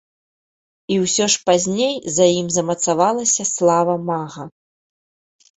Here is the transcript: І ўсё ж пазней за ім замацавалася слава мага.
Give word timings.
І 0.93 0.97
ўсё 1.03 1.27
ж 1.33 1.41
пазней 1.49 1.93
за 2.15 2.25
ім 2.39 2.47
замацавалася 2.55 3.43
слава 3.55 3.93
мага. 4.09 4.43